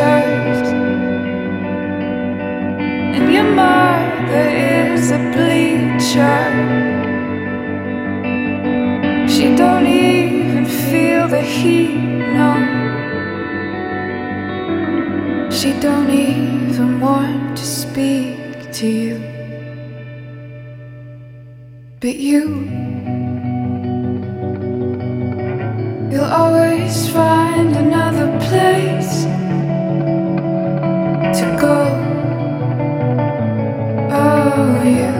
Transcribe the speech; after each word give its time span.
shirt. 0.00 0.66
And 3.16 3.26
your 3.36 3.48
mother 3.62 4.46
is 4.84 5.10
a 5.18 5.20
bleacher. 5.34 6.40
She 9.34 9.46
don't 9.62 9.86
even 9.86 10.64
feel 10.88 11.24
the 11.36 11.42
heat, 11.54 11.96
no. 12.38 12.50
She 15.58 15.70
don't 15.86 16.10
even 16.10 17.00
want 17.00 17.58
to 17.60 17.66
speak 17.82 18.72
to 18.78 18.86
you. 18.86 19.16
But 22.02 22.16
you, 22.28 22.44
you'll 26.10 26.32
always 26.42 26.94
find 27.16 27.76
another. 27.76 27.99
to 31.32 31.56
go. 31.60 31.76
Oh, 34.10 34.82
you. 34.84 34.90
Yeah. 34.90 35.19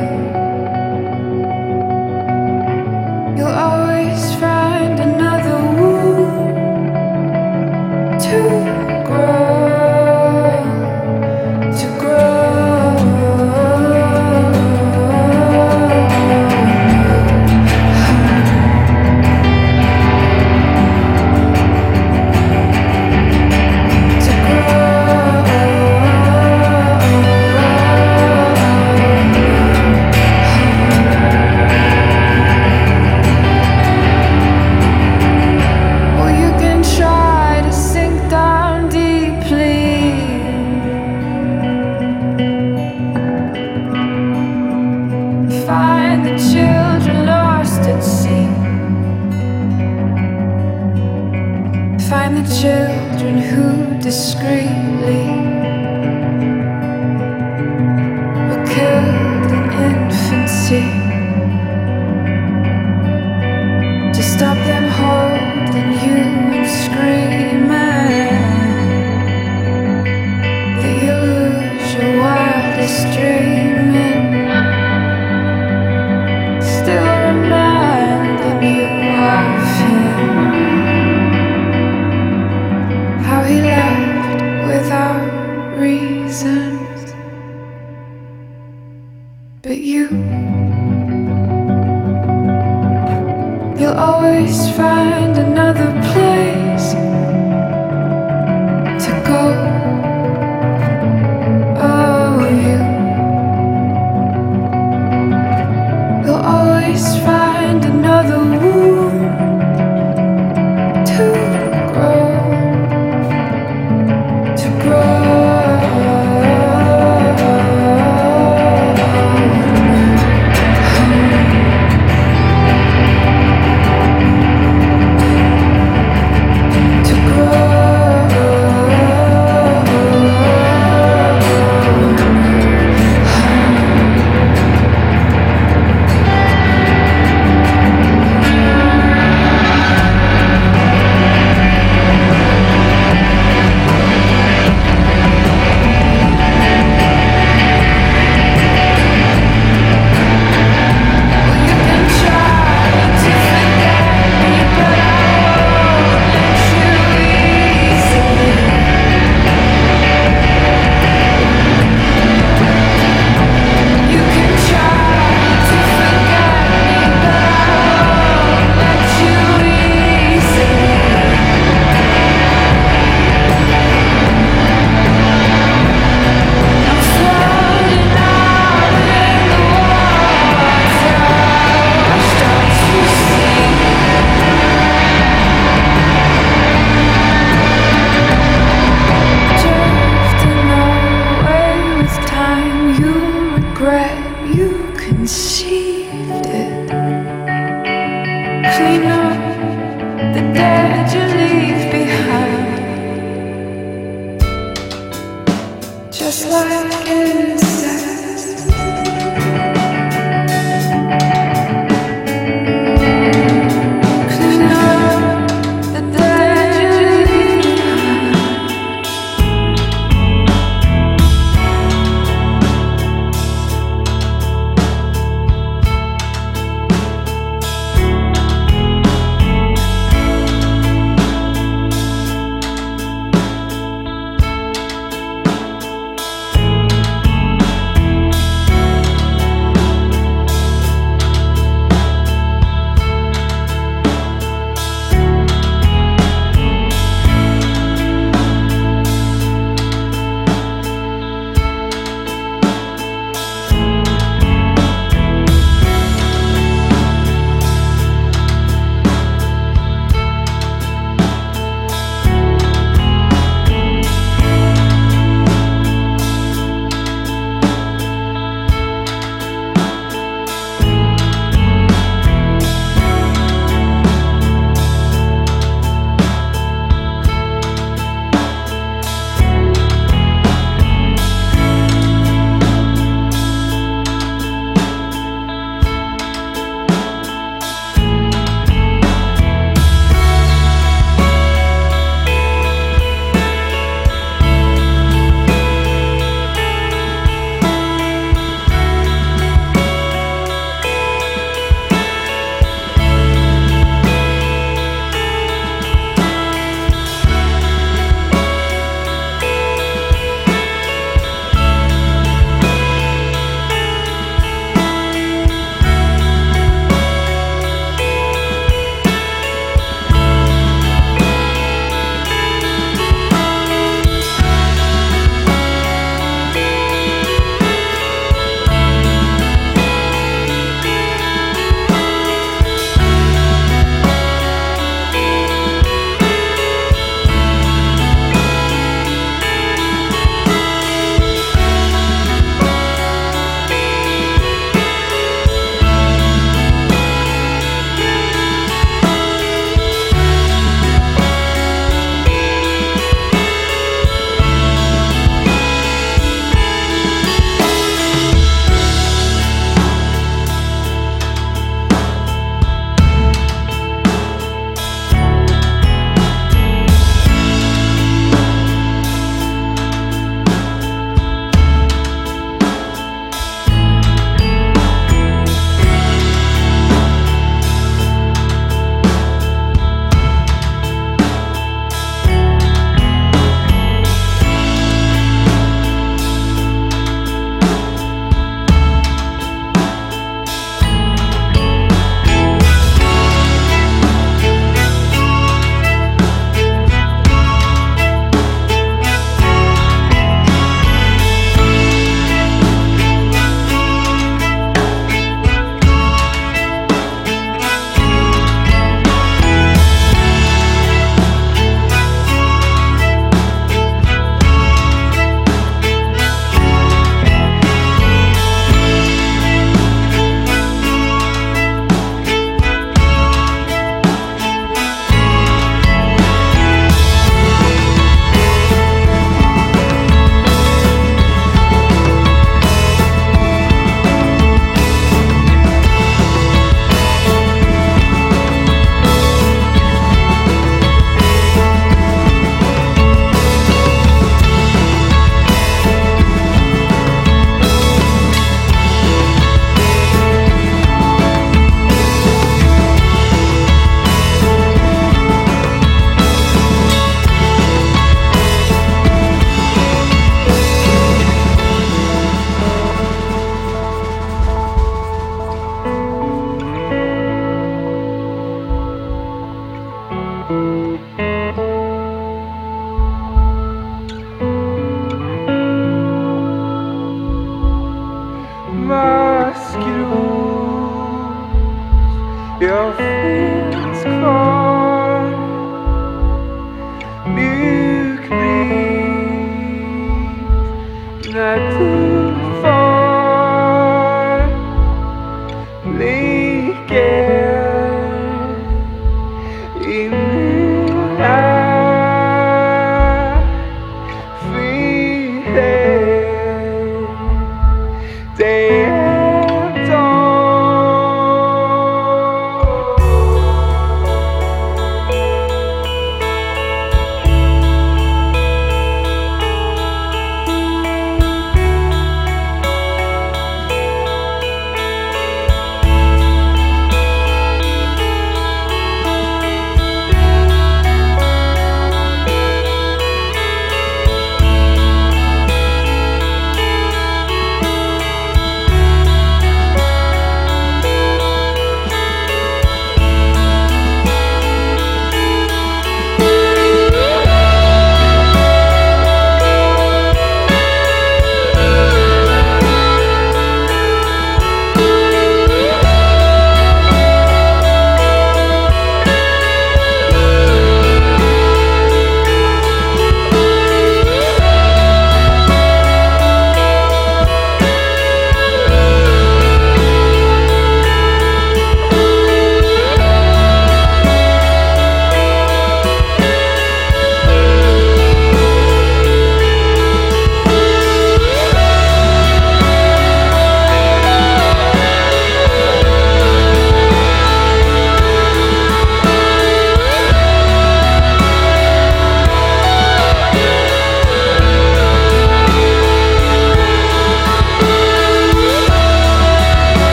心。 195.30 195.89